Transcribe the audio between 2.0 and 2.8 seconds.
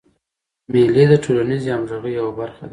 یوه برخه ده.